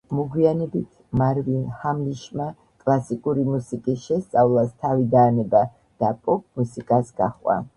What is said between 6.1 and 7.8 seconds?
პოპ მუსიკას გაჰყვა.